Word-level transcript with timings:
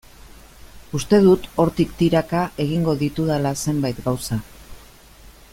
Uste 0.99 1.19
dut 1.25 1.45
hortik 1.63 1.93
tiraka 2.01 2.41
egingo 2.65 2.97
ditudala 3.05 3.55
zenbait 3.67 4.03
gauza. 4.11 4.43